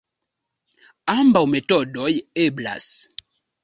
[1.15, 2.09] Ambaŭ metodoj
[2.49, 2.93] eblas.